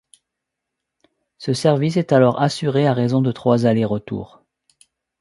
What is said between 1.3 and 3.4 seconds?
Ce service est alors assuré à raison de